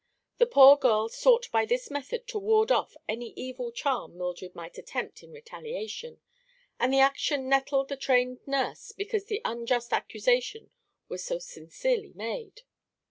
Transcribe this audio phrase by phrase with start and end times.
[0.39, 4.79] The poor girl sought by this method to ward off any evil charm Mildred might
[4.79, 6.19] attempt in retaliation,
[6.79, 10.71] and the action nettled the trained nurse because the unjust accusation
[11.07, 12.63] was so sincerely made.